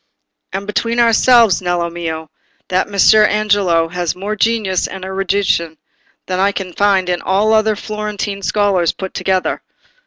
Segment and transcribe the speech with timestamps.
[0.51, 2.31] "And between ourselves, Nello mio,
[2.69, 5.77] that Messer Angelo has more genius and erudition
[6.25, 9.61] than I can find in all the other Florentine scholars put together.